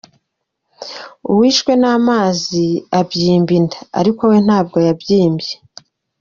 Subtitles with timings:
[1.31, 2.65] Uwishwe n’ amazi
[2.99, 5.53] abyimba inda, ariko we ntabwo yabyimbye.